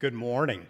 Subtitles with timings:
[0.00, 0.66] Good morning.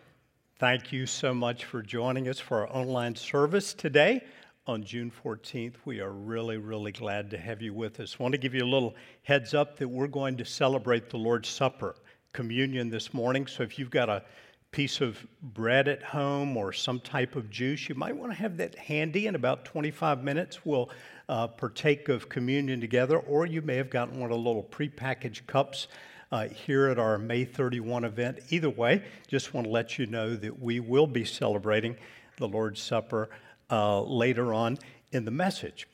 [0.59, 4.25] Thank you so much for joining us for our online service today
[4.67, 5.77] on June 14th.
[5.85, 8.17] We are really, really glad to have you with us.
[8.19, 11.17] I want to give you a little heads up that we're going to celebrate the
[11.17, 11.95] Lord's Supper,
[12.33, 13.47] communion this morning.
[13.47, 14.25] So if you've got a
[14.73, 18.57] piece of bread at home or some type of juice, you might want to have
[18.57, 20.67] that handy in about 25 minutes.
[20.67, 20.91] We'll
[21.29, 25.47] uh, partake of communion together, or you may have gotten one of the little prepackaged
[25.47, 25.87] cups
[26.33, 28.41] uh, here at our May 31 event.
[28.51, 31.97] Either way, just want to let you know that we will be celebrating
[32.37, 33.31] the Lord's Supper
[33.71, 34.79] uh, later on
[35.13, 35.89] in the message.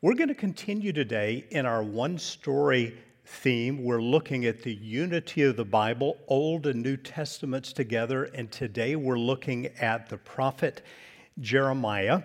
[0.00, 3.84] We're going to continue today in our one story theme.
[3.84, 8.96] We're looking at the unity of the Bible, Old and New Testaments together, and today
[8.96, 10.82] we're looking at the prophet
[11.40, 12.22] Jeremiah.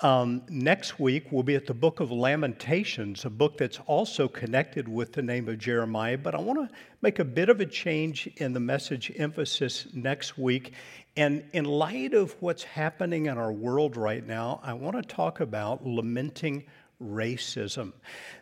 [0.00, 4.86] Um, next week, we'll be at the book of Lamentations, a book that's also connected
[4.86, 6.18] with the name of Jeremiah.
[6.18, 10.36] But I want to make a bit of a change in the message emphasis next
[10.36, 10.74] week.
[11.16, 15.40] And in light of what's happening in our world right now, I want to talk
[15.40, 16.64] about lamenting
[17.02, 17.94] racism.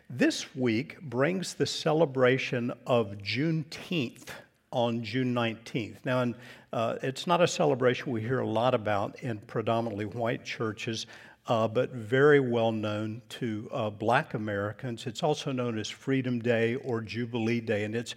[0.09, 4.27] This week brings the celebration of Juneteenth
[4.71, 6.03] on June 19th.
[6.03, 6.35] Now, and,
[6.73, 11.07] uh, it's not a celebration we hear a lot about in predominantly white churches
[11.47, 15.05] uh, but very well known to uh, black Americans.
[15.05, 18.15] It's also known as Freedom Day or Jubilee Day, and it's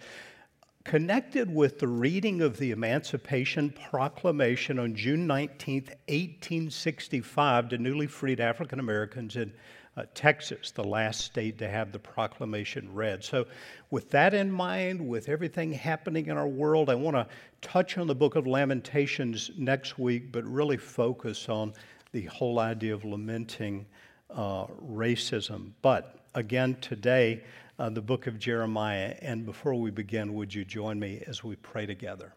[0.83, 8.39] connected with the reading of the Emancipation Proclamation on June 19, 1865, to newly freed
[8.39, 9.53] African Americans in
[9.97, 13.23] uh, Texas, the last state to have the proclamation read.
[13.23, 13.45] So,
[13.91, 17.27] with that in mind, with everything happening in our world, I want to
[17.61, 21.73] touch on the book of Lamentations next week, but really focus on
[22.11, 23.85] the whole idea of lamenting
[24.29, 25.71] uh, racism.
[25.81, 27.43] But again, today,
[27.79, 29.15] uh, the book of Jeremiah.
[29.21, 32.33] And before we begin, would you join me as we pray together?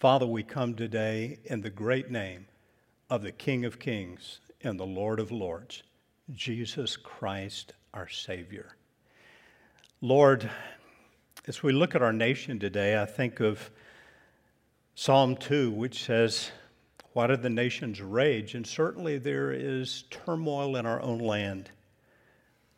[0.00, 2.46] Father, we come today in the great name
[3.10, 5.82] of the King of Kings and the Lord of Lords,
[6.32, 8.76] Jesus Christ, our Savior.
[10.00, 10.50] Lord,
[11.46, 13.70] as we look at our nation today, I think of
[14.94, 16.50] Psalm 2, which says,
[17.12, 18.54] why do the nations rage?
[18.54, 21.70] And certainly there is turmoil in our own land.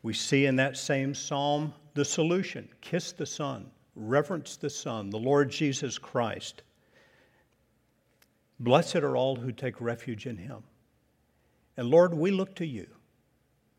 [0.03, 5.17] We see in that same psalm the solution kiss the Son, reverence the Son, the
[5.17, 6.63] Lord Jesus Christ.
[8.59, 10.63] Blessed are all who take refuge in him.
[11.77, 12.87] And Lord, we look to you.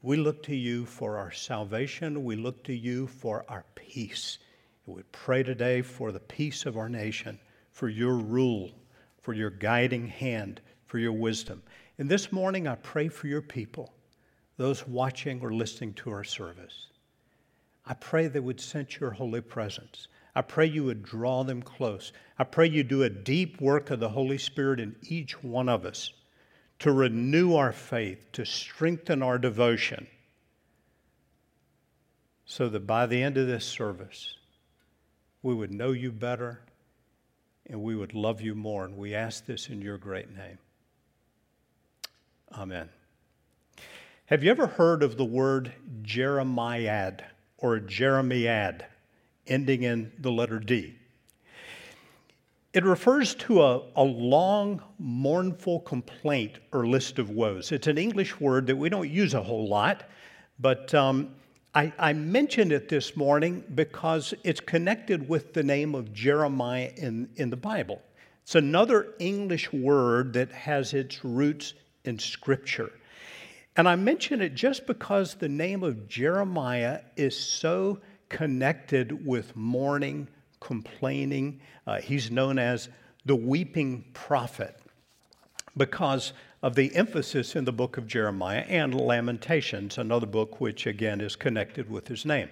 [0.03, 2.25] We look to you for our salvation.
[2.25, 4.39] We look to you for our peace.
[4.87, 7.39] And we pray today for the peace of our nation,
[7.73, 8.71] for your rule
[9.27, 11.61] for your guiding hand, for your wisdom.
[11.99, 13.93] And this morning, I pray for your people,
[14.57, 16.87] those watching or listening to our service.
[17.85, 20.07] I pray they would sense your holy presence.
[20.37, 22.13] I pray you would draw them close.
[22.39, 25.85] I pray you do a deep work of the Holy Spirit in each one of
[25.85, 26.13] us
[26.79, 30.07] to renew our faith, to strengthen our devotion,
[32.45, 34.37] so that by the end of this service,
[35.43, 36.61] we would know you better
[37.69, 38.85] and we would love you more.
[38.85, 40.59] And we ask this in your great name.
[42.53, 42.89] Amen.
[44.27, 45.73] Have you ever heard of the word
[46.03, 47.25] Jeremiad
[47.59, 48.85] or Jeremiad,
[49.47, 50.97] ending in the letter D?
[52.73, 57.73] It refers to a, a long, mournful complaint or list of woes.
[57.73, 60.05] It's an English word that we don't use a whole lot,
[60.59, 61.35] but um,
[61.77, 67.29] I, I mentioned it this morning because it's connected with the name of Jeremiah in,
[67.37, 68.01] in the Bible.
[68.45, 71.75] It's another English word that has its roots
[72.07, 72.91] in Scripture.
[73.77, 77.99] And I mention it just because the name of Jeremiah is so
[78.31, 80.29] connected with mourning,
[80.61, 81.61] complaining.
[81.87, 82.89] Uh, he's known as
[83.27, 84.81] the weeping prophet
[85.77, 86.33] because
[86.63, 91.37] of the emphasis in the book of Jeremiah and Lamentations, another book which again is
[91.37, 92.49] connected with his name.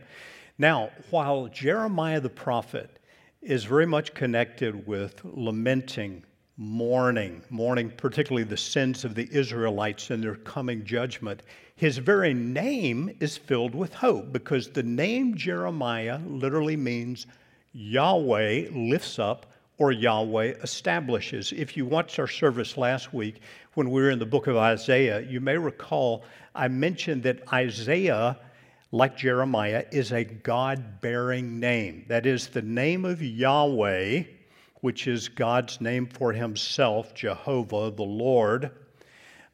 [0.58, 2.98] Now, while Jeremiah the prophet
[3.42, 6.24] is very much connected with lamenting,
[6.56, 11.42] mourning, mourning particularly the sins of the Israelites and their coming judgment,
[11.76, 17.26] his very name is filled with hope because the name Jeremiah literally means
[17.72, 21.52] Yahweh lifts up or Yahweh establishes.
[21.52, 23.40] If you watched our service last week
[23.74, 26.24] when we were in the book of Isaiah, you may recall
[26.54, 28.38] I mentioned that Isaiah,
[28.92, 32.04] like Jeremiah, is a God bearing name.
[32.08, 34.22] That is the name of Yahweh,
[34.82, 38.70] which is God's name for himself, Jehovah, the Lord.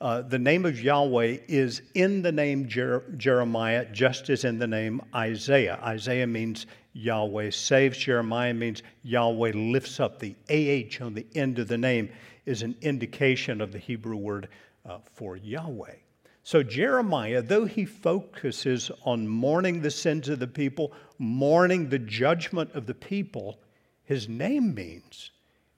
[0.01, 4.67] Uh, the name of Yahweh is in the name Jer- Jeremiah, just as in the
[4.67, 5.79] name Isaiah.
[5.83, 10.19] Isaiah means Yahweh saves, Jeremiah means Yahweh lifts up.
[10.19, 12.09] The AH on the end of the name
[12.47, 14.49] is an indication of the Hebrew word
[14.89, 15.97] uh, for Yahweh.
[16.45, 22.75] So, Jeremiah, though he focuses on mourning the sins of the people, mourning the judgment
[22.75, 23.61] of the people,
[24.05, 25.31] his name means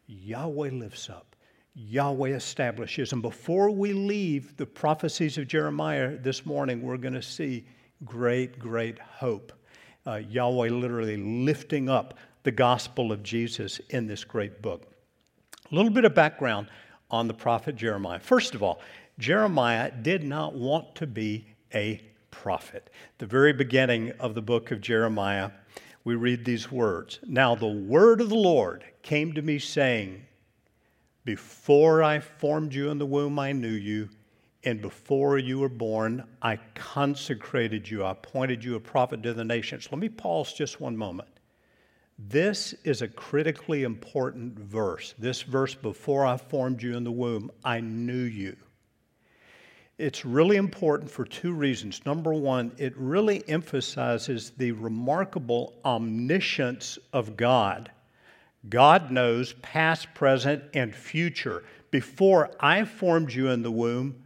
[0.06, 1.31] Yahweh lifts up.
[1.74, 3.12] Yahweh establishes.
[3.12, 7.64] And before we leave the prophecies of Jeremiah this morning, we're going to see
[8.04, 9.52] great, great hope.
[10.06, 14.86] Uh, Yahweh literally lifting up the gospel of Jesus in this great book.
[15.70, 16.68] A little bit of background
[17.10, 18.20] on the prophet Jeremiah.
[18.20, 18.80] First of all,
[19.18, 22.90] Jeremiah did not want to be a prophet.
[23.18, 25.50] The very beginning of the book of Jeremiah,
[26.04, 30.26] we read these words Now the word of the Lord came to me, saying,
[31.24, 34.08] before I formed you in the womb, I knew you.
[34.64, 38.04] And before you were born, I consecrated you.
[38.04, 39.88] I appointed you a prophet to the nations.
[39.90, 41.28] Let me pause just one moment.
[42.18, 45.14] This is a critically important verse.
[45.18, 48.56] This verse, before I formed you in the womb, I knew you.
[49.98, 52.04] It's really important for two reasons.
[52.06, 57.90] Number one, it really emphasizes the remarkable omniscience of God
[58.68, 61.64] God knows past, present, and future.
[61.90, 64.22] Before I formed you in the womb,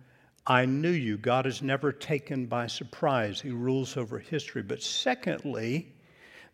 [0.47, 1.17] I knew you.
[1.17, 4.63] God is never taken by surprise, He rules over history.
[4.63, 5.93] But secondly,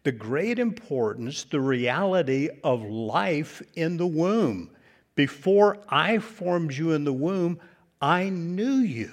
[0.05, 4.70] the great importance, the reality of life in the womb.
[5.14, 7.61] Before I formed you in the womb,
[8.00, 9.12] I knew you.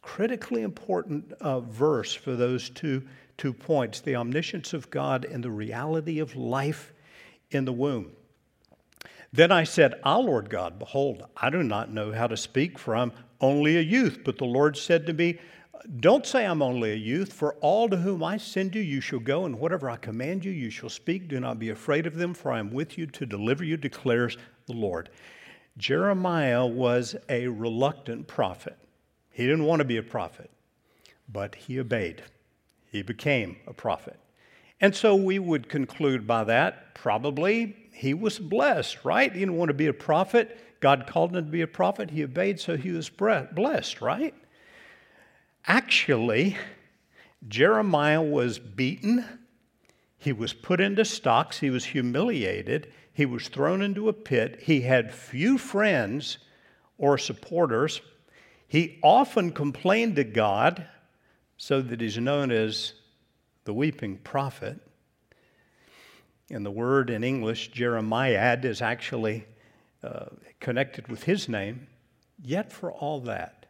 [0.00, 3.02] Critically important uh, verse for those two,
[3.36, 6.93] two points the omniscience of God and the reality of life
[7.54, 8.12] in the womb.
[9.32, 12.94] Then I said, Ah, Lord God, behold, I do not know how to speak, for
[12.94, 13.10] I'm
[13.40, 14.20] only a youth.
[14.24, 15.38] But the Lord said to me,
[15.98, 19.18] Don't say I'm only a youth, for all to whom I send you, you shall
[19.18, 21.26] go, and whatever I command you, you shall speak.
[21.26, 24.38] Do not be afraid of them, for I am with you to deliver you, declares
[24.66, 25.10] the Lord.
[25.76, 28.78] Jeremiah was a reluctant prophet.
[29.32, 30.48] He didn't want to be a prophet,
[31.28, 32.22] but he obeyed.
[32.92, 34.20] He became a prophet.
[34.84, 39.32] And so we would conclude by that probably he was blessed, right?
[39.32, 40.58] He didn't want to be a prophet.
[40.80, 42.10] God called him to be a prophet.
[42.10, 44.34] He obeyed, so he was blessed, right?
[45.66, 46.58] Actually,
[47.48, 49.24] Jeremiah was beaten.
[50.18, 51.60] He was put into stocks.
[51.60, 52.92] He was humiliated.
[53.14, 54.60] He was thrown into a pit.
[54.64, 56.36] He had few friends
[56.98, 58.02] or supporters.
[58.68, 60.86] He often complained to God,
[61.56, 62.92] so that he's known as
[63.64, 64.78] the weeping prophet.
[66.50, 69.46] And the word in English, Jeremiad, is actually
[70.02, 70.26] uh,
[70.60, 71.86] connected with his name.
[72.42, 73.66] Yet, for all that,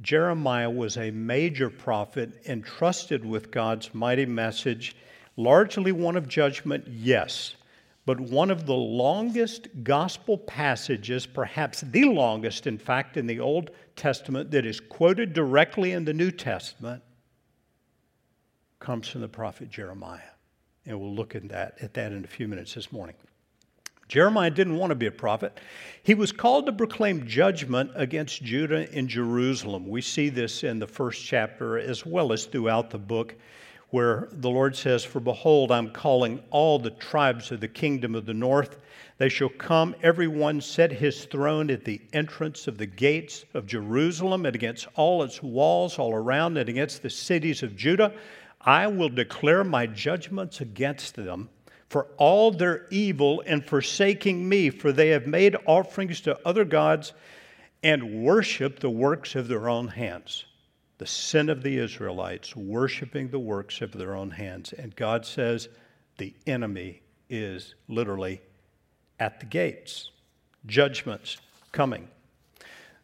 [0.00, 4.94] Jeremiah was a major prophet entrusted with God's mighty message,
[5.36, 7.56] largely one of judgment, yes,
[8.04, 13.70] but one of the longest gospel passages, perhaps the longest, in fact, in the Old
[13.96, 17.02] Testament, that is quoted directly in the New Testament
[18.78, 20.20] comes from the prophet Jeremiah.
[20.84, 23.16] And we'll look at that, at that in a few minutes this morning.
[24.08, 25.58] Jeremiah didn't want to be a prophet.
[26.04, 29.88] He was called to proclaim judgment against Judah and Jerusalem.
[29.88, 33.34] We see this in the first chapter as well as throughout the book,
[33.90, 38.26] where the Lord says, For behold, I'm calling all the tribes of the kingdom of
[38.26, 38.78] the north.
[39.18, 43.66] They shall come, every one set his throne at the entrance of the gates of
[43.66, 48.12] Jerusalem and against all its walls all around and against the cities of Judah.
[48.66, 51.48] I will declare my judgments against them
[51.88, 57.12] for all their evil and forsaking me, for they have made offerings to other gods
[57.84, 60.46] and worship the works of their own hands.
[60.98, 64.72] The sin of the Israelites, worshiping the works of their own hands.
[64.72, 65.68] And God says
[66.18, 68.40] the enemy is literally
[69.20, 70.10] at the gates,
[70.66, 71.36] judgments
[71.70, 72.08] coming.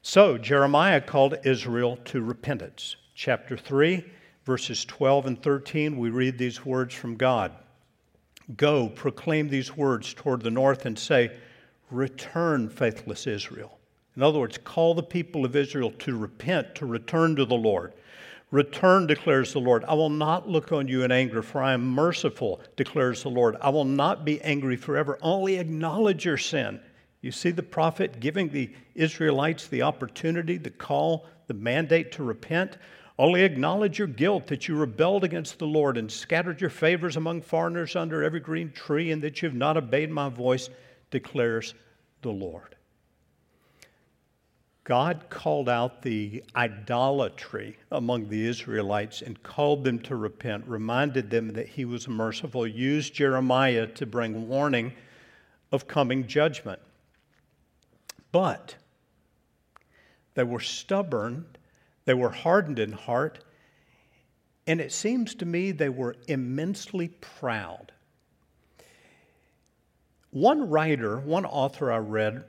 [0.00, 2.96] So Jeremiah called Israel to repentance.
[3.14, 4.04] Chapter 3
[4.44, 7.52] verses 12 and 13, we read these words from God
[8.56, 11.36] Go, proclaim these words toward the north and say,
[11.90, 13.78] Return, faithless Israel.
[14.16, 17.92] In other words, call the people of Israel to repent, to return to the Lord.
[18.50, 19.84] Return, declares the Lord.
[19.84, 23.56] I will not look on you in anger, for I am merciful, declares the Lord.
[23.62, 25.18] I will not be angry forever.
[25.22, 26.78] Only acknowledge your sin.
[27.22, 32.76] You see the prophet giving the Israelites the opportunity, the call, the mandate to repent.
[33.22, 37.42] Only acknowledge your guilt that you rebelled against the Lord and scattered your favors among
[37.42, 40.68] foreigners under every green tree, and that you have not obeyed my voice,
[41.12, 41.74] declares
[42.22, 42.74] the Lord.
[44.82, 51.52] God called out the idolatry among the Israelites and called them to repent, reminded them
[51.52, 54.94] that He was merciful, used Jeremiah to bring warning
[55.70, 56.80] of coming judgment.
[58.32, 58.74] But
[60.34, 61.46] they were stubborn,
[62.04, 63.44] they were hardened in heart,
[64.66, 67.92] and it seems to me they were immensely proud.
[70.30, 72.44] One writer, one author I read,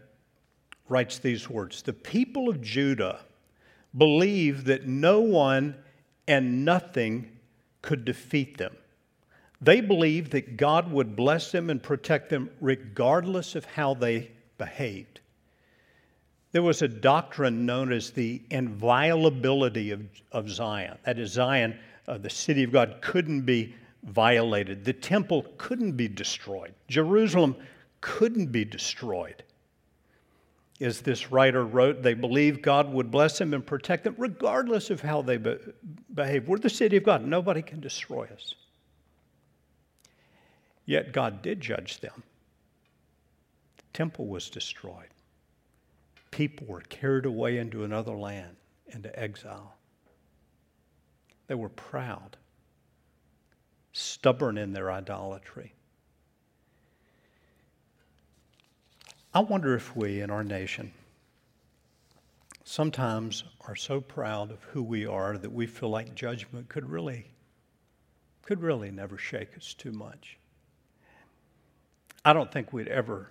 [0.88, 3.19] writes these words The people of Judah
[3.95, 5.75] believed that no one
[6.27, 7.38] and nothing
[7.81, 8.75] could defeat them.
[9.62, 15.22] They believed that God would bless them and protect them regardless of how they behaved.
[16.53, 20.98] There was a doctrine known as the inviolability of, of Zion.
[21.05, 24.86] That is, Zion, uh, the city of God, couldn't be violated.
[24.86, 26.74] The temple couldn't be destroyed.
[26.88, 27.57] Jerusalem
[28.00, 29.43] couldn't be destroyed
[30.83, 35.01] as this writer wrote, they believed God would bless them and protect them regardless of
[35.01, 35.57] how they be-
[36.13, 36.48] behave.
[36.48, 37.25] We're the city of God.
[37.25, 38.55] Nobody can destroy us.
[40.86, 42.24] Yet God did judge them.
[43.77, 45.12] The temple was destroyed.
[46.34, 48.56] People were carried away into another land,
[48.88, 49.75] into exile.
[51.46, 52.38] They were proud,
[53.92, 55.75] stubborn in their idolatry.
[59.32, 60.92] I wonder if we in our nation
[62.63, 67.28] sometimes are so proud of who we are that we feel like judgment could really
[68.42, 70.40] could really never shake us too much.
[72.25, 73.30] I don't think we'd ever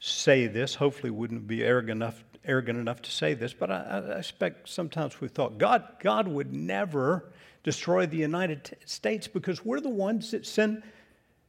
[0.00, 0.74] say this.
[0.74, 3.52] Hopefully, wouldn't be arrogant enough, arrogant enough to say this.
[3.52, 7.32] But I, I expect sometimes we thought God, God would never
[7.62, 10.82] destroy the United States because we're the ones that send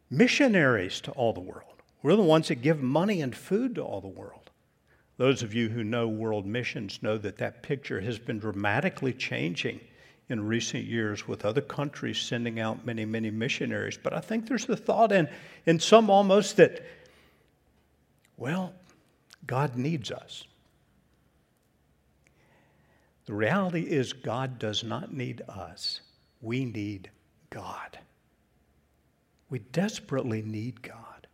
[0.09, 1.81] missionaries to all the world.
[2.03, 4.49] We're the ones that give money and food to all the world.
[5.17, 9.79] Those of you who know world missions know that that picture has been dramatically changing
[10.29, 13.99] in recent years with other countries sending out many, many missionaries.
[14.01, 15.29] But I think there's the thought in,
[15.65, 16.83] in some almost that,
[18.37, 18.73] well,
[19.45, 20.45] God needs us.
[23.31, 26.01] The reality is, God does not need us.
[26.41, 27.09] We need
[27.49, 27.97] God.
[29.49, 31.27] We desperately need God.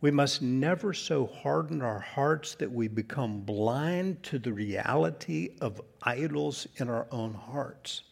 [0.00, 5.80] We must never so harden our hearts that we become blind to the reality of
[6.00, 8.04] idols in our own hearts.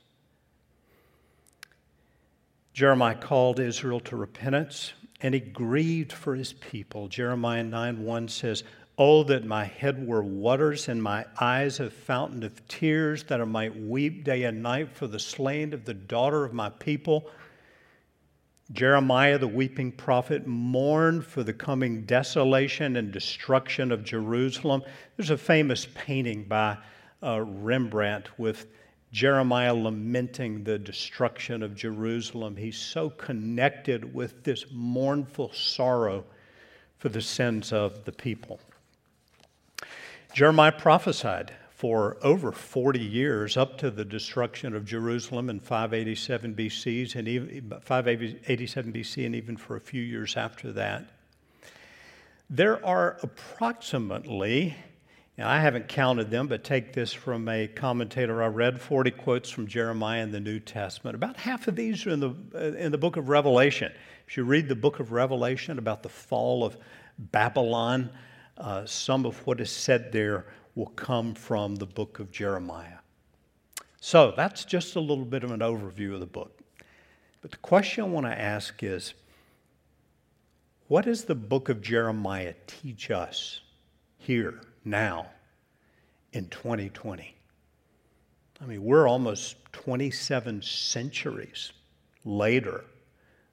[2.72, 7.06] Jeremiah called Israel to repentance and he grieved for his people.
[7.06, 8.64] Jeremiah 9 1 says,
[8.96, 13.44] Oh, that my head were waters and my eyes a fountain of tears, that I
[13.44, 17.28] might weep day and night for the slain of the daughter of my people
[18.72, 24.82] Jeremiah, the weeping prophet, mourned for the coming desolation and destruction of Jerusalem.
[25.16, 26.78] There's a famous painting by
[27.22, 28.66] uh, Rembrandt with
[29.12, 32.56] Jeremiah lamenting the destruction of Jerusalem.
[32.56, 36.24] He's so connected with this mournful sorrow
[36.96, 38.58] for the sins of the people.
[40.34, 47.14] Jeremiah prophesied for over 40 years up to the destruction of Jerusalem in 587 BC
[47.14, 51.04] and even 587 BC and even for a few years after that.
[52.50, 54.74] There are approximately
[55.38, 59.50] now, I haven't counted them, but take this from a commentator I read 40 quotes
[59.50, 61.16] from Jeremiah in the New Testament.
[61.16, 63.92] About half of these are in the, in the book of Revelation.
[64.28, 66.76] If you read the book of Revelation about the fall of
[67.18, 68.10] Babylon,
[68.58, 72.98] uh, some of what is said there will come from the book of Jeremiah.
[74.00, 76.60] So that's just a little bit of an overview of the book.
[77.40, 79.14] But the question I want to ask is
[80.88, 83.60] what does the book of Jeremiah teach us
[84.18, 85.30] here, now,
[86.32, 87.34] in 2020?
[88.60, 91.72] I mean, we're almost 27 centuries
[92.24, 92.84] later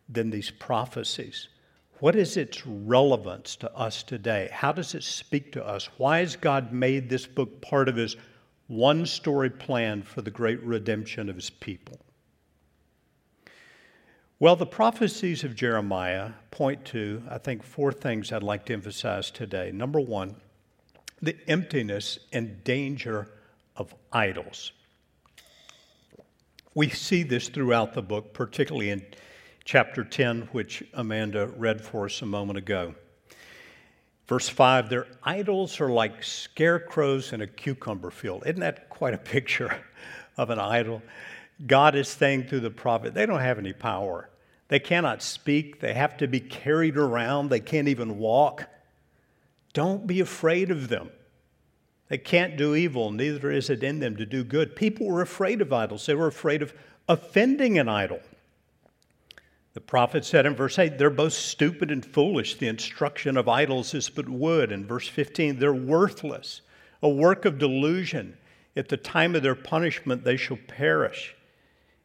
[0.10, 1.48] than these prophecies.
[2.01, 4.50] What is its relevance to us today?
[4.51, 5.88] How does it speak to us?
[5.98, 8.17] Why has God made this book part of His
[8.65, 12.00] one story plan for the great redemption of His people?
[14.39, 19.29] Well, the prophecies of Jeremiah point to, I think, four things I'd like to emphasize
[19.29, 19.72] today.
[19.72, 20.36] Number one,
[21.22, 23.27] the emptiness and danger
[23.75, 24.72] of idols.
[26.74, 29.05] We see this throughout the book, particularly in
[29.63, 32.96] chapter 10, which Amanda read for us a moment ago.
[34.27, 38.44] Verse 5 Their idols are like scarecrows in a cucumber field.
[38.46, 39.84] Isn't that quite a picture
[40.38, 41.01] of an idol?
[41.65, 44.30] God is saying through the prophet, they don't have any power.
[44.68, 45.80] They cannot speak.
[45.80, 47.50] They have to be carried around.
[47.50, 48.68] They can't even walk.
[49.74, 51.12] Don't be afraid of them.
[52.12, 54.75] They can't do evil, neither is it in them to do good.
[54.75, 56.74] People were afraid of idols, they were afraid of
[57.08, 58.20] offending an idol.
[59.74, 62.56] The prophet said in verse 8, they're both stupid and foolish.
[62.56, 64.72] The instruction of idols is but wood.
[64.72, 66.62] In verse 15, they're worthless,
[67.01, 68.38] a work of delusion.
[68.75, 71.36] At the time of their punishment, they shall perish.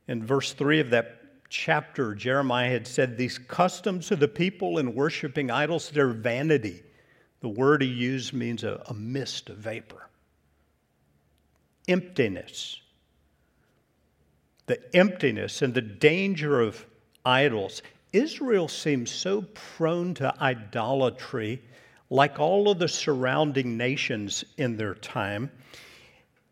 [0.07, 1.17] In verse 3 of that
[1.49, 6.83] chapter, Jeremiah had said, These customs of the people in worshiping idols, they're vanity.
[7.41, 10.09] The word he used means a, a mist, a vapor.
[11.89, 12.81] Emptiness.
[14.67, 16.85] The emptiness and the danger of
[17.27, 17.83] idols.
[18.13, 21.61] Israel seems so prone to idolatry,
[22.09, 25.51] like all of the surrounding nations in their time.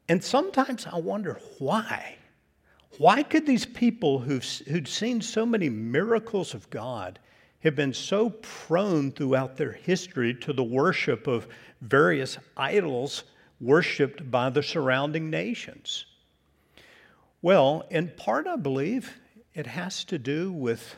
[0.09, 2.17] And sometimes I wonder why.
[2.99, 7.19] Why could these people who've, who'd seen so many miracles of God
[7.61, 11.49] have been so prone throughout their history to the worship of
[11.81, 13.25] various idols
[13.61, 16.05] worshiped by the surrounding nations?
[17.41, 19.13] Well, in part, I believe
[19.55, 20.97] it has to do with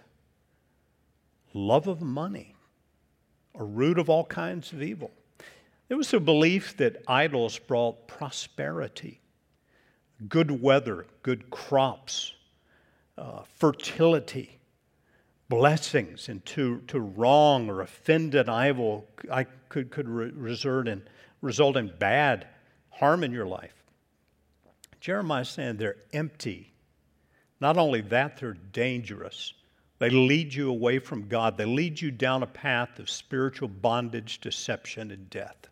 [1.52, 2.54] love of money,
[3.54, 5.10] a root of all kinds of evil.
[5.88, 9.20] There was a belief that idols brought prosperity,
[10.28, 12.34] good weather, good crops,
[13.16, 14.58] uh, fertility,
[15.48, 21.02] blessings, and to, to wrong or offend an idol I could, could re- result, in,
[21.40, 22.48] result in bad
[22.90, 23.84] harm in your life.
[25.00, 26.72] Jeremiah is saying they're empty.
[27.60, 29.54] Not only that, they're dangerous.
[29.98, 31.56] They lead you away from God.
[31.56, 35.68] They lead you down a path of spiritual bondage, deception, and death.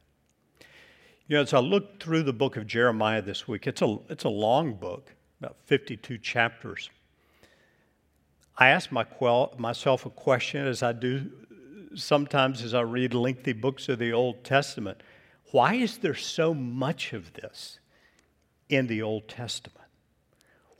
[1.26, 4.24] You know, as I looked through the book of Jeremiah this week, it's a, it's
[4.24, 6.90] a long book, about 52 chapters.
[8.56, 9.04] I asked my
[9.58, 11.30] myself a question, as I do
[11.94, 15.00] sometimes as I read lengthy books of the Old Testament
[15.54, 17.78] why is there so much of this
[18.68, 19.83] in the Old Testament?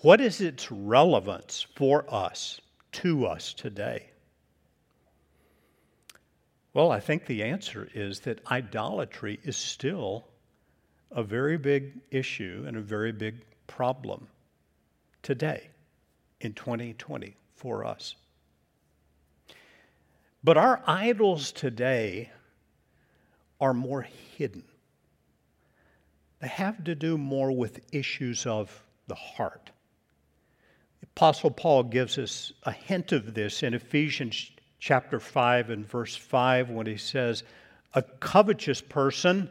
[0.05, 2.61] What is its relevance for us,
[2.93, 4.11] to us today?
[6.75, 10.29] Well, I think the answer is that idolatry is still
[11.11, 14.29] a very big issue and a very big problem
[15.23, 15.71] today
[16.43, 18.15] in 2020 for us.
[20.43, 22.31] But our idols today
[23.59, 24.03] are more
[24.37, 24.65] hidden.
[26.41, 29.71] They have to do more with issues of the heart.
[31.05, 36.71] Apostle Paul gives us a hint of this in Ephesians chapter 5 and verse 5
[36.71, 37.45] when he says,
[37.93, 39.51] A covetous person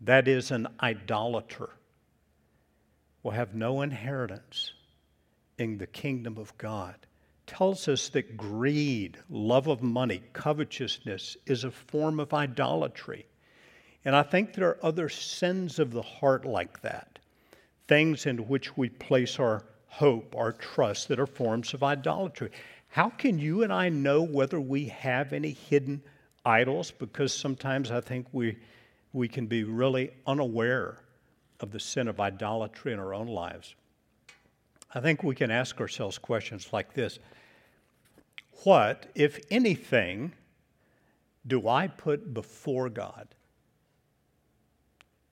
[0.00, 1.70] that is an idolater,
[3.22, 4.72] will have no inheritance
[5.58, 6.94] in the kingdom of God.
[7.46, 13.26] Tells us that greed, love of money, covetousness is a form of idolatry.
[14.04, 17.18] And I think there are other sins of the heart like that,
[17.86, 22.50] things in which we place our hope, our trust, that are forms of idolatry.
[22.88, 26.02] How can you and I know whether we have any hidden
[26.44, 26.90] idols?
[26.90, 28.56] Because sometimes I think we
[29.12, 30.98] we can be really unaware
[31.60, 33.74] of the sin of idolatry in our own lives.
[34.94, 37.18] I think we can ask ourselves questions like this
[38.64, 40.32] What, if anything,
[41.46, 43.28] do I put before God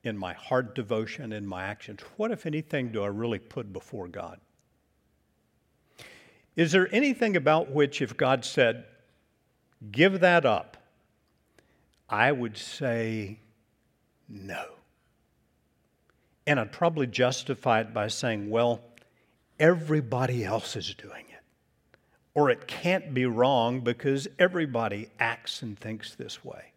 [0.03, 2.01] in my heart devotion, in my actions?
[2.17, 4.41] What, if anything, do I really put before God?
[6.57, 8.85] Is there anything about which, if God said,
[9.93, 10.79] give that up,
[12.09, 13.39] I would say,
[14.29, 14.65] no.
[16.47, 18.81] And I'd probably justify it by saying, well,
[19.59, 21.43] everybody else is doing it.
[22.35, 26.73] Or it can't be wrong because everybody acts and thinks this way.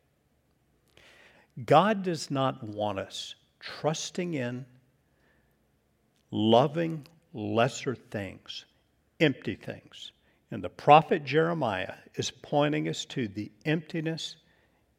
[1.65, 4.65] God does not want us trusting in,
[6.32, 8.65] loving lesser things,
[9.19, 10.12] empty things.
[10.51, 14.36] And the prophet Jeremiah is pointing us to the emptiness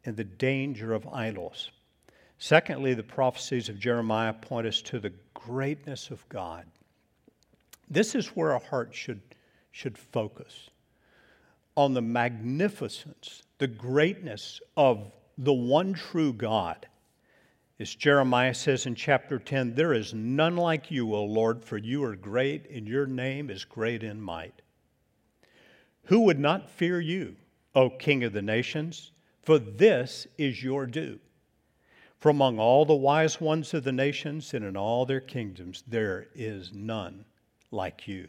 [0.05, 1.71] and the danger of idols.
[2.37, 6.65] Secondly, the prophecies of Jeremiah point us to the greatness of God.
[7.89, 9.21] This is where our heart should,
[9.71, 10.69] should focus
[11.75, 16.87] on the magnificence, the greatness of the one true God.
[17.81, 22.03] As Jeremiah says in chapter 10, there is none like you, O Lord, for you
[22.03, 24.61] are great, and your name is great in might.
[26.03, 27.37] Who would not fear you,
[27.73, 29.13] O King of the nations?
[29.41, 31.17] For this is your due.
[32.19, 36.27] For among all the wise ones of the nations and in all their kingdoms, there
[36.35, 37.25] is none
[37.71, 38.27] like you.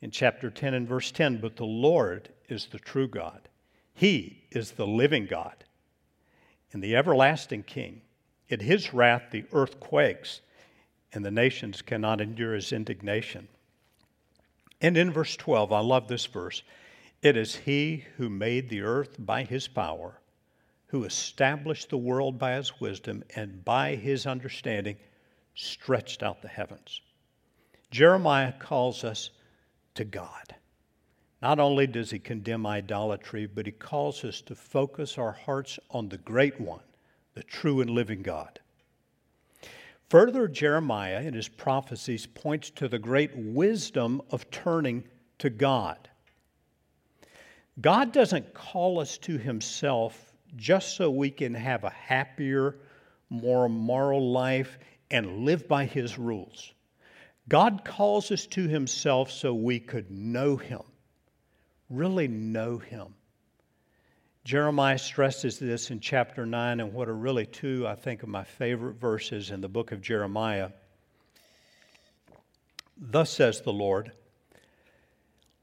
[0.00, 3.50] In chapter 10 and verse 10, but the Lord is the true God.
[3.92, 5.62] He is the living God
[6.72, 8.00] and the everlasting King.
[8.50, 10.40] In his wrath, the earth quakes,
[11.12, 13.46] and the nations cannot endure his indignation.
[14.80, 16.62] And in verse 12, I love this verse.
[17.22, 20.20] It is he who made the earth by his power,
[20.88, 24.96] who established the world by his wisdom, and by his understanding
[25.54, 27.02] stretched out the heavens.
[27.92, 29.30] Jeremiah calls us
[29.94, 30.56] to God.
[31.40, 36.08] Not only does he condemn idolatry, but he calls us to focus our hearts on
[36.08, 36.82] the great one,
[37.40, 38.60] the true and living God.
[40.10, 45.04] Further, Jeremiah in his prophecies points to the great wisdom of turning
[45.38, 46.10] to God.
[47.80, 52.76] God doesn't call us to himself just so we can have a happier,
[53.30, 54.78] more moral life
[55.10, 56.74] and live by his rules.
[57.48, 60.82] God calls us to himself so we could know him
[61.90, 63.14] really know Him.
[64.50, 68.42] Jeremiah stresses this in chapter 9, and what are really two, I think, of my
[68.42, 70.70] favorite verses in the book of Jeremiah.
[72.96, 74.10] Thus says the Lord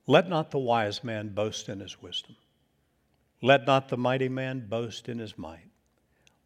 [0.05, 2.37] Let not the wise man boast in his wisdom,
[3.41, 5.67] let not the mighty man boast in his might.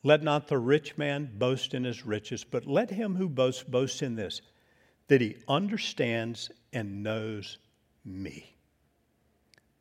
[0.01, 4.01] Let not the rich man boast in his riches, but let him who boasts boast
[4.01, 4.41] in this,
[5.10, 7.60] that he understands and knows
[8.04, 8.56] me.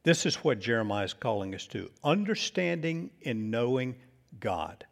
[0.03, 3.97] This is what Jeremiah is calling us to understanding and knowing
[4.41, 4.85] God.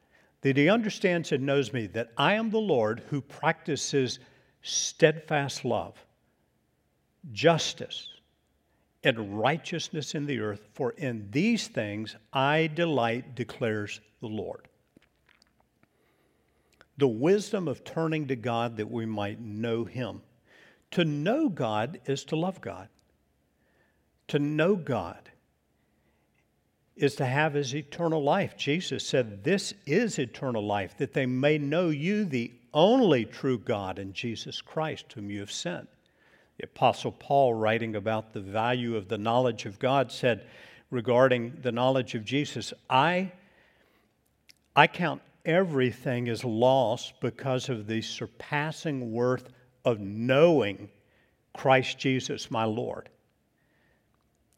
[0.42, 4.18] That he understands and knows me, that I am the Lord who practices
[4.62, 5.94] steadfast love,
[7.33, 8.11] justice,
[9.03, 14.68] and righteousness in the earth, for in these things I delight, declares the Lord.
[16.99, 20.21] The wisdom of turning to God that we might know Him.
[20.92, 22.88] To know God is to love God.
[24.29, 25.31] To know God
[26.97, 28.57] is to have his eternal life.
[28.57, 33.99] Jesus said, This is eternal life, that they may know you, the only true God,
[33.99, 35.88] and Jesus Christ, whom you have sent.
[36.59, 40.47] The Apostle Paul, writing about the value of the knowledge of God, said
[40.91, 43.33] regarding the knowledge of Jesus, I,
[44.75, 49.51] I count everything as loss because of the surpassing worth
[49.85, 50.88] of knowing
[51.55, 53.09] Christ Jesus, my Lord.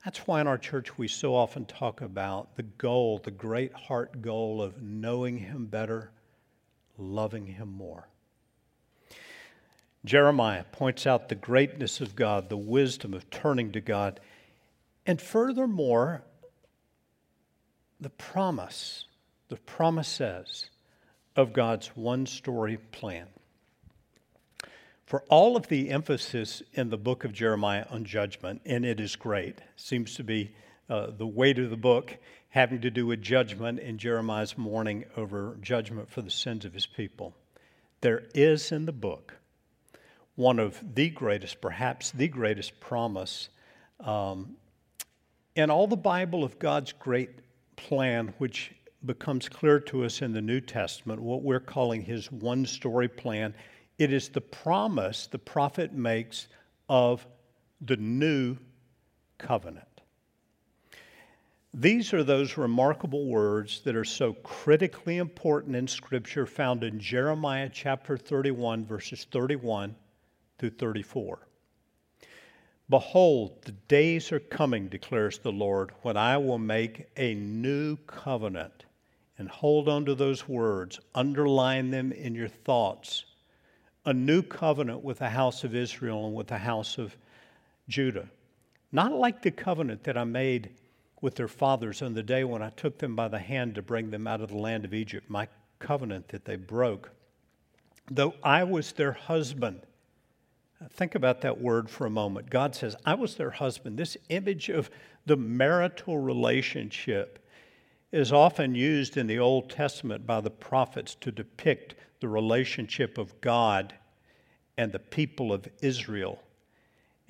[0.05, 4.23] That's why in our church we so often talk about the goal, the great heart
[4.23, 6.11] goal of knowing Him better,
[6.97, 8.09] loving Him more.
[10.05, 14.21] Jeremiah points out the greatness of God, the wisdom of turning to God,
[15.05, 16.23] and furthermore,
[18.01, 19.05] the promise,
[19.49, 20.71] the promises
[21.37, 23.27] of God's one story plan.
[25.11, 29.16] For all of the emphasis in the book of Jeremiah on judgment, and it is
[29.16, 30.55] great, seems to be
[30.88, 32.16] uh, the weight of the book
[32.51, 36.87] having to do with judgment in Jeremiah's mourning over judgment for the sins of his
[36.87, 37.35] people.
[38.03, 39.35] There is in the book
[40.37, 43.49] one of the greatest, perhaps the greatest promise
[43.99, 44.55] um,
[45.57, 47.31] in all the Bible of God's great
[47.75, 48.70] plan, which
[49.05, 53.55] becomes clear to us in the New Testament, what we're calling his one story plan
[54.01, 56.49] it is the promise the prophet makes
[56.89, 57.27] of
[57.83, 58.57] the new
[59.37, 59.85] covenant.
[61.75, 67.69] These are those remarkable words that are so critically important in Scripture, found in Jeremiah
[67.71, 69.95] chapter 31, verses 31
[70.59, 71.47] through 34.
[72.89, 78.85] Behold, the days are coming, declares the Lord, when I will make a new covenant.
[79.37, 83.27] And hold on to those words, underline them in your thoughts
[84.05, 87.17] a new covenant with the house of Israel and with the house of
[87.89, 88.29] Judah.
[88.93, 90.71] Not like the covenant that I made
[91.21, 94.11] with their fathers on the day when I took them by the hand to bring
[94.11, 97.11] them out of the land of Egypt, my covenant that they broke.
[98.11, 99.83] Though I was their husband.
[100.91, 102.49] Think about that word for a moment.
[102.49, 103.99] God says, I was their husband.
[103.99, 104.91] This image of
[105.27, 107.39] the marital relationship
[108.13, 113.41] is often used in the Old Testament by the prophets to depict the relationship of
[113.41, 113.95] God
[114.77, 116.43] and the people of Israel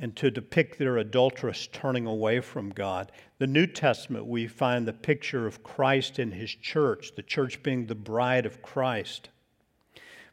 [0.00, 3.12] and to depict their adulterous turning away from God.
[3.38, 7.86] The New Testament, we find the picture of Christ and his church, the church being
[7.86, 9.28] the bride of Christ.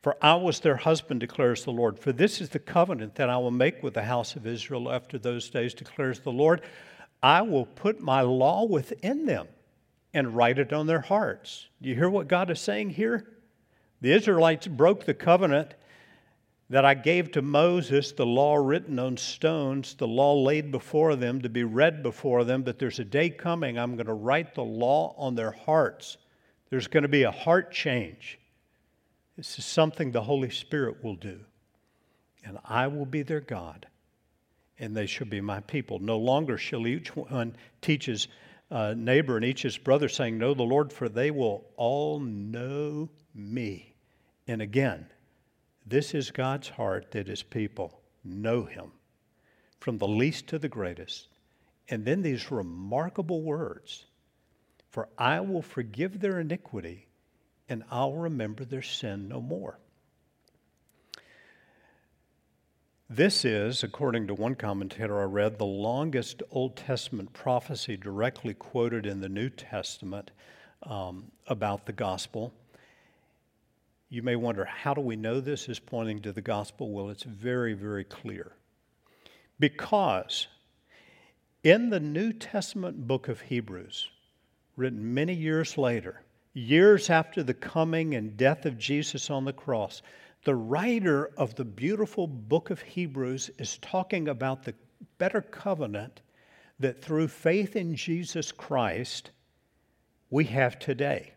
[0.01, 1.99] For I was their husband, declares the Lord.
[1.99, 5.17] For this is the covenant that I will make with the house of Israel after
[5.17, 6.61] those days, declares the Lord.
[7.21, 9.47] I will put my law within them
[10.13, 11.67] and write it on their hearts.
[11.81, 13.27] Do you hear what God is saying here?
[14.01, 15.73] The Israelites broke the covenant
[16.69, 21.41] that I gave to Moses, the law written on stones, the law laid before them
[21.41, 24.63] to be read before them, but there's a day coming I'm going to write the
[24.63, 26.17] law on their hearts.
[26.69, 28.37] There's going to be a heart change.
[29.37, 31.39] This is something the Holy Spirit will do.
[32.43, 33.87] And I will be their God,
[34.77, 35.99] and they shall be my people.
[35.99, 38.27] No longer shall each one teach his
[38.69, 43.09] uh, neighbor and each his brother, saying, Know the Lord, for they will all know
[43.33, 43.86] me.
[44.47, 45.07] And again,
[45.85, 48.91] this is God's heart that his people know him,
[49.79, 51.27] from the least to the greatest.
[51.89, 54.05] And then these remarkable words
[54.89, 57.07] For I will forgive their iniquity,
[57.69, 59.79] and I'll remember their sin no more.
[63.09, 69.05] This is, according to one commentator I read, the longest Old Testament prophecy directly quoted
[69.05, 70.31] in the New Testament
[70.83, 72.53] um, about the gospel.
[74.09, 76.91] You may wonder, how do we know this is pointing to the gospel?
[76.91, 78.53] Well, it's very, very clear.
[79.59, 80.47] Because
[81.63, 84.07] in the New Testament book of Hebrews,
[84.77, 86.21] written many years later,
[86.53, 90.01] years after the coming and death of Jesus on the cross,
[90.45, 94.73] the writer of the beautiful book of Hebrews is talking about the
[95.17, 96.21] better covenant
[96.79, 99.31] that through faith in Jesus Christ
[100.29, 101.33] we have today.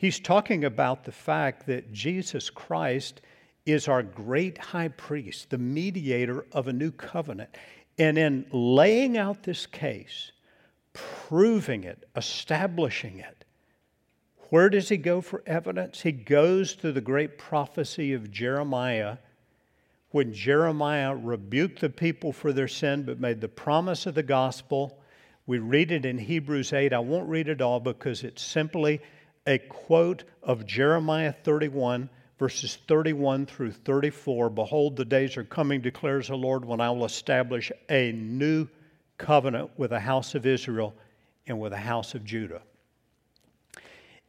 [0.00, 3.20] He's talking about the fact that Jesus Christ
[3.66, 7.54] is our great high priest, the mediator of a new covenant.
[7.98, 10.32] And in laying out this case,
[10.94, 13.44] proving it, establishing it,
[14.48, 16.00] where does he go for evidence?
[16.00, 19.18] He goes to the great prophecy of Jeremiah
[20.12, 24.98] when Jeremiah rebuked the people for their sin but made the promise of the gospel.
[25.46, 26.94] We read it in Hebrews 8.
[26.94, 29.02] I won't read it all because it's simply
[29.50, 32.08] a quote of Jeremiah 31,
[32.38, 34.48] verses 31 through 34.
[34.48, 38.68] Behold, the days are coming, declares the Lord, when I will establish a new
[39.18, 40.94] covenant with the house of Israel
[41.48, 42.62] and with the house of Judah.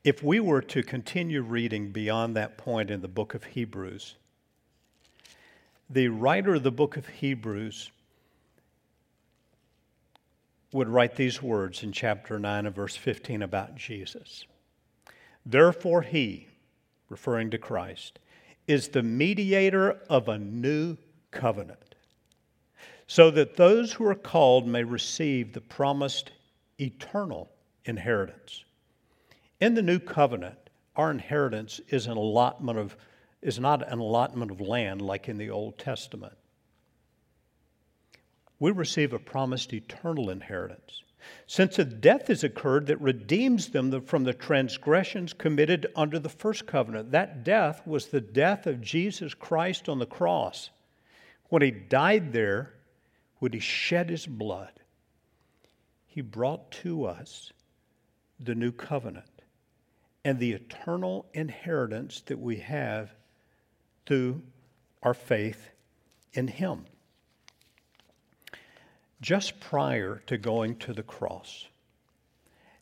[0.04, 4.16] If we were to continue reading beyond that point in the book of Hebrews,
[5.88, 7.92] the writer of the book of Hebrews
[10.74, 14.46] would write these words in chapter 9 and verse 15 about Jesus.
[15.46, 16.48] Therefore, he,
[17.10, 18.20] referring to Christ,
[18.68, 20.98] is the mediator of a new
[21.32, 21.96] covenant,
[23.08, 26.32] so that those who are called may receive the promised
[26.80, 27.52] eternal
[27.86, 28.64] inheritance.
[29.60, 30.58] In the new covenant,
[30.96, 32.96] our inheritance is an allotment of
[33.42, 36.34] is not an allotment of land like in the Old Testament.
[38.60, 41.02] We receive a promised eternal inheritance.
[41.48, 46.66] Since a death has occurred that redeems them from the transgressions committed under the first
[46.66, 50.70] covenant, that death was the death of Jesus Christ on the cross.
[51.50, 52.74] When he died there,
[53.40, 54.72] when he shed his blood,
[56.08, 57.52] he brought to us
[58.40, 59.26] the new covenant
[60.24, 63.12] and the eternal inheritance that we have
[64.06, 64.42] through
[65.04, 65.70] our faith
[66.34, 66.86] in Him.
[69.22, 71.68] Just prior to going to the cross,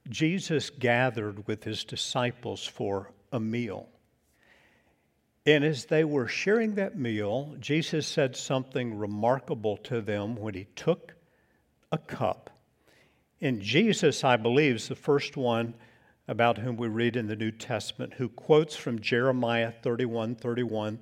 [0.07, 3.89] Jesus gathered with his disciples for a meal.
[5.45, 10.67] And as they were sharing that meal, Jesus said something remarkable to them when he
[10.75, 11.13] took
[11.91, 12.49] a cup.
[13.41, 15.73] And Jesus, I believe, is the first one
[16.27, 20.99] about whom we read in the New Testament, who quotes from Jeremiah 31 31,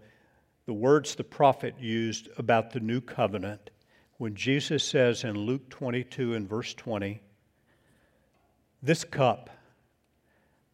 [0.65, 3.69] the words the prophet used about the new covenant,
[4.17, 7.21] when Jesus says in Luke 22 and verse 20,
[8.81, 9.49] This cup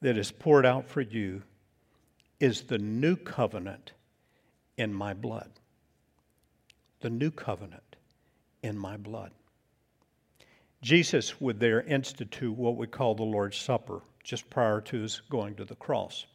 [0.01, 1.43] that is poured out for you
[2.39, 3.91] is the new covenant
[4.77, 5.51] in my blood.
[7.01, 7.95] The new covenant
[8.61, 9.31] in my blood.
[10.81, 15.55] Jesus would there institute what we call the Lord's Supper just prior to his going
[15.55, 16.25] to the cross.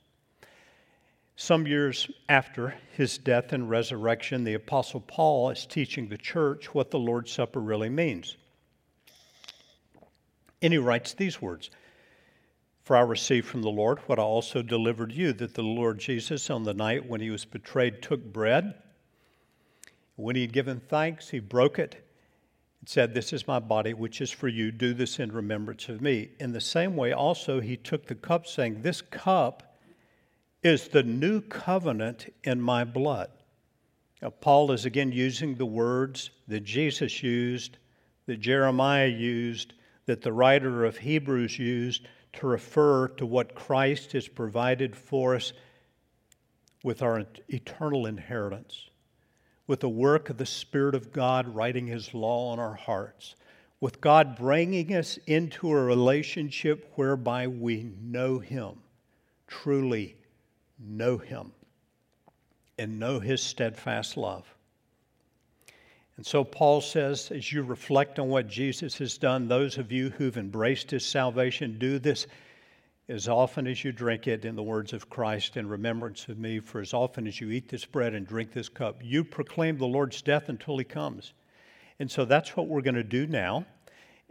[1.40, 6.90] Some years after his death and resurrection, the Apostle Paul is teaching the church what
[6.90, 8.37] the Lord's Supper really means.
[10.61, 11.70] And he writes these words
[12.83, 16.51] For I received from the Lord what I also delivered you, that the Lord Jesus,
[16.51, 18.74] on the night when he was betrayed, took bread.
[20.16, 22.05] When he had given thanks, he broke it
[22.81, 24.72] and said, This is my body, which is for you.
[24.72, 26.31] Do this in remembrance of me.
[26.40, 29.67] In the same way, also, he took the cup, saying, This cup
[30.62, 33.31] is the new covenant in my blood.
[34.21, 37.79] Now, Paul is again using the words that Jesus used,
[38.27, 39.75] that Jeremiah used,
[40.07, 45.53] that the writer of Hebrews used to refer to what Christ has provided for us
[46.83, 48.88] with our eternal inheritance
[49.68, 53.37] with the work of the Spirit of God writing His law on our hearts,
[53.81, 58.81] with God bringing us into a relationship whereby we know Him,
[59.47, 60.16] truly
[60.78, 61.52] know Him.
[62.78, 64.46] and know his steadfast love.
[66.16, 70.10] And so Paul says, as you reflect on what Jesus has done, those of you
[70.10, 72.26] who've embraced his salvation, do this
[73.08, 76.58] as often as you drink it in the words of Christ in remembrance of me.
[76.58, 79.86] For as often as you eat this bread and drink this cup, you proclaim the
[79.86, 81.32] Lord's death until he comes.
[82.00, 83.64] And so that's what we're going to do now.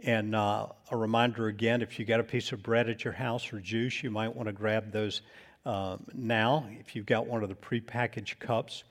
[0.00, 3.52] And uh, a reminder again if you got a piece of bread at your house
[3.52, 5.22] or juice, you might want to grab those
[5.68, 8.84] um, now if you've got one of the prepackaged cups.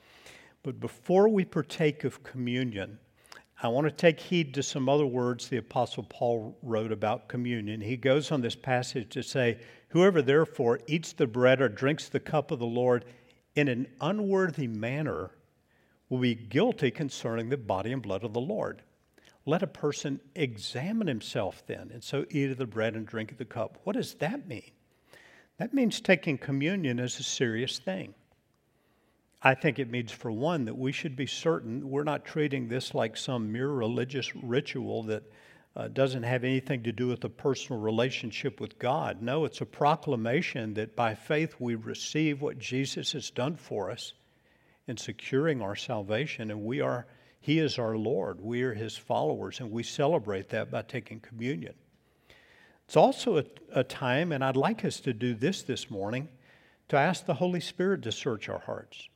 [0.62, 3.00] But before we partake of communion,
[3.64, 7.82] I want to take heed to some other words the Apostle Paul wrote about communion.
[7.82, 9.58] He goes on this passage to say,
[9.90, 13.06] Whoever therefore eats the bread or drinks the cup of the Lord
[13.56, 15.32] in an unworthy manner
[16.10, 18.84] will be guilty concerning the body and blood of the Lord.
[19.48, 23.40] Let a person examine himself then, and so eat of the bread and drink of
[23.40, 23.80] the cup.
[23.84, 24.72] What does that mean?
[25.58, 28.14] That means taking communion as a serious thing.
[29.42, 32.94] I think it means, for one, that we should be certain we're not treating this
[32.94, 35.24] like some mere religious ritual that
[35.76, 39.22] uh, doesn't have anything to do with a personal relationship with God.
[39.22, 44.14] No, it's a proclamation that by faith we receive what Jesus has done for us
[44.88, 47.06] in securing our salvation, and we are,
[47.40, 48.42] He is our Lord.
[48.42, 51.76] We are His followers, and we celebrate that by taking communion.
[52.88, 56.30] It's also a, a time, and I'd like us to do this this morning,
[56.90, 59.10] to ask the Holy Spirit to search our hearts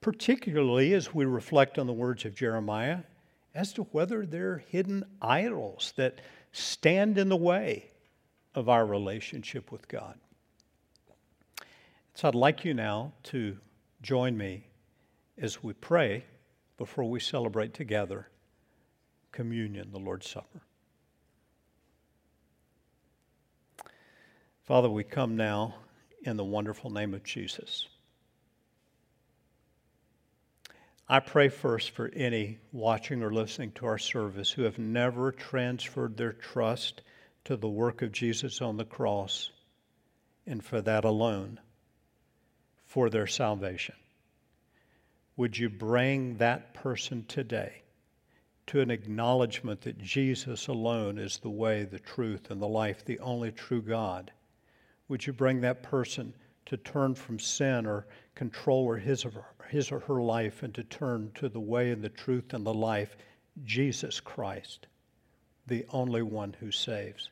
[0.00, 3.00] particularly as we reflect on the words of Jeremiah
[3.54, 6.20] as to whether they're hidden idols that
[6.52, 7.90] stand in the way
[8.54, 10.18] of our relationship with God.
[12.14, 13.58] So I'd like you now to
[14.02, 14.66] join me
[15.36, 16.24] as we pray
[16.76, 18.28] before we celebrate together
[19.32, 20.62] communion, the Lord's Supper.
[24.68, 25.76] Father, we come now
[26.24, 27.88] in the wonderful name of Jesus.
[31.08, 36.18] I pray first for any watching or listening to our service who have never transferred
[36.18, 37.00] their trust
[37.44, 39.50] to the work of Jesus on the cross
[40.46, 41.58] and for that alone
[42.84, 43.94] for their salvation.
[45.38, 47.84] Would you bring that person today
[48.66, 53.20] to an acknowledgement that Jesus alone is the way, the truth, and the life, the
[53.20, 54.30] only true God?
[55.08, 56.34] Would you bring that person
[56.66, 59.32] to turn from sin or control or his or,
[59.68, 62.74] his or her life and to turn to the way and the truth and the
[62.74, 63.16] life,
[63.64, 64.86] Jesus Christ,
[65.66, 67.30] the only one who saves.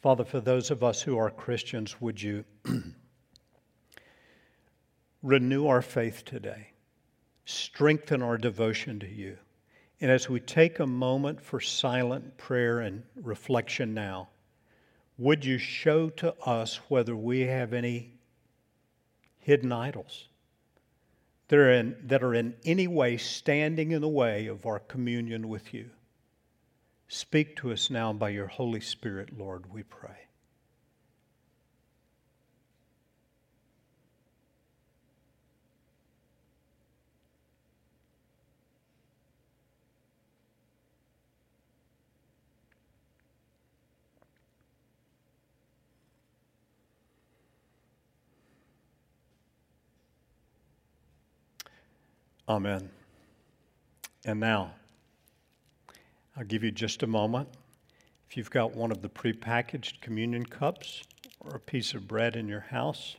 [0.00, 2.44] Father, for those of us who are Christians, would you
[5.22, 6.68] renew our faith today,
[7.46, 9.38] strengthen our devotion to you.
[10.00, 14.28] And as we take a moment for silent prayer and reflection now,
[15.16, 18.14] would you show to us whether we have any
[19.38, 20.28] hidden idols
[21.48, 25.48] that are, in, that are in any way standing in the way of our communion
[25.48, 25.90] with you?
[27.08, 30.23] Speak to us now by your Holy Spirit, Lord, we pray.
[52.48, 52.90] Amen.
[54.26, 54.72] And now,
[56.36, 57.48] I'll give you just a moment.
[58.28, 61.04] If you've got one of the prepackaged communion cups
[61.40, 63.16] or a piece of bread in your house,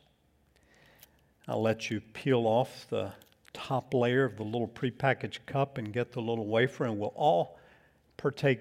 [1.47, 3.13] I'll let you peel off the
[3.53, 7.57] top layer of the little prepackaged cup and get the little wafer, and we'll all
[8.17, 8.59] partake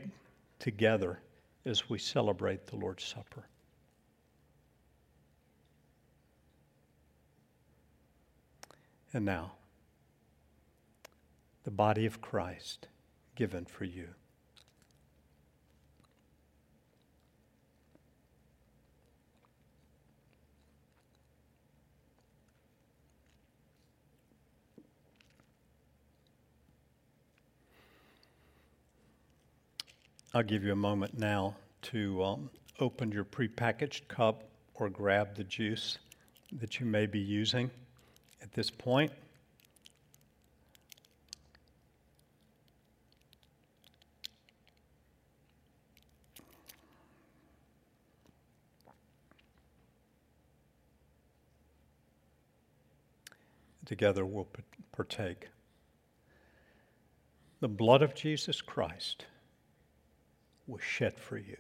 [0.59, 1.19] together
[1.67, 3.45] as we celebrate the Lord's Supper.
[9.13, 9.53] And now,
[11.65, 12.89] the body of Christ
[13.35, 14.09] given for you.
[30.37, 32.51] I'll give you a moment now to um,
[32.81, 34.43] open your prepackaged cup
[34.75, 35.99] or grab the juice
[36.59, 37.71] that you may be using
[38.43, 39.13] at this point.
[53.85, 54.49] together will
[54.93, 55.49] partake.
[57.61, 59.27] The blood of Jesus Christ
[60.67, 61.57] was shed for you.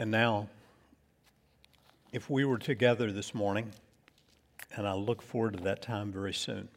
[0.00, 0.48] And now,
[2.12, 3.72] if we were together this morning,
[4.76, 6.68] and I look forward to that time very soon,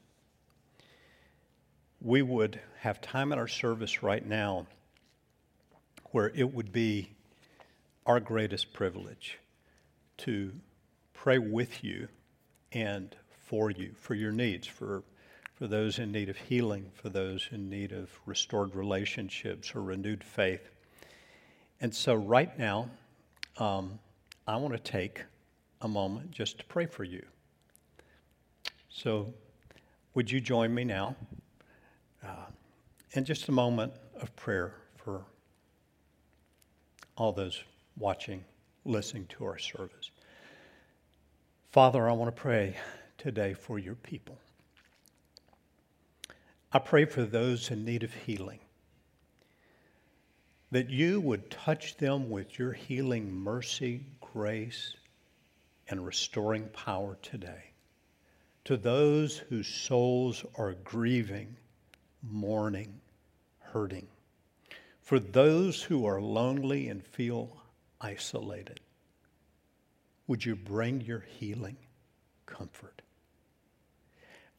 [2.01, 4.65] we would have time in our service right now
[6.11, 7.11] where it would be
[8.05, 9.37] our greatest privilege
[10.17, 10.51] to
[11.13, 12.07] pray with you
[12.71, 15.03] and for you, for your needs, for,
[15.53, 20.23] for those in need of healing, for those in need of restored relationships or renewed
[20.23, 20.71] faith.
[21.79, 22.89] And so, right now,
[23.57, 23.99] um,
[24.47, 25.23] I want to take
[25.81, 27.23] a moment just to pray for you.
[28.89, 29.33] So,
[30.13, 31.15] would you join me now
[32.25, 32.45] uh,
[33.11, 35.23] in just a moment of prayer for
[37.17, 37.63] all those
[37.97, 38.43] watching,
[38.85, 40.11] listening to our service?
[41.71, 42.75] Father, I want to pray
[43.17, 44.37] today for your people.
[46.73, 48.59] I pray for those in need of healing
[50.71, 54.95] that you would touch them with your healing mercy, grace,
[55.89, 57.71] and restoring power today.
[58.65, 61.57] To those whose souls are grieving,
[62.21, 62.99] mourning,
[63.59, 64.07] hurting.
[65.01, 67.61] For those who are lonely and feel
[67.99, 68.79] isolated,
[70.27, 71.77] would you bring your healing
[72.45, 73.01] comfort?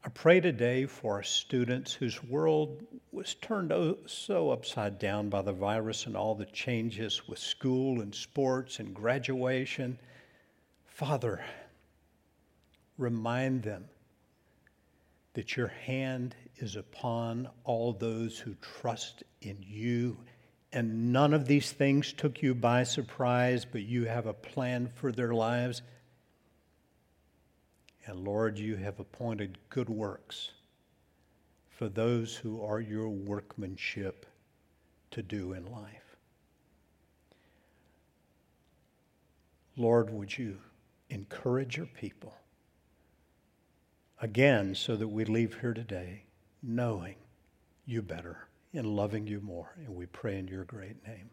[0.04, 2.82] I pray today for our students whose world
[3.12, 3.72] was turned
[4.06, 8.92] so upside down by the virus and all the changes with school and sports and
[8.92, 9.96] graduation.
[10.86, 11.44] Father,
[12.98, 13.88] remind them
[15.34, 20.16] that your hand is upon all those who trust in you.
[20.72, 25.12] And none of these things took you by surprise, but you have a plan for
[25.12, 25.82] their lives.
[28.06, 30.52] And Lord, you have appointed good works
[31.68, 34.24] for those who are your workmanship
[35.10, 36.16] to do in life.
[39.76, 40.58] Lord, would you
[41.10, 42.34] encourage your people
[44.20, 46.24] again so that we leave here today
[46.62, 47.16] knowing
[47.86, 49.72] you better and loving you more?
[49.76, 51.30] And we pray in your great name.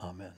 [0.00, 0.32] Amen.